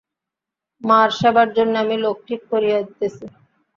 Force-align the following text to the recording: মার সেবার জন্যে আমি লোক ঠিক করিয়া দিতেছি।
মার 0.81 1.09
সেবার 1.19 1.47
জন্যে 1.57 1.77
আমি 1.83 1.95
লোক 2.03 2.17
ঠিক 2.27 2.41
করিয়া 2.51 2.77
দিতেছি। 2.81 3.25